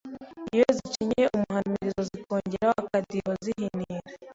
[0.53, 4.07] Iyo zicinye umuhamirizo Zikongeraho akadiho zinihira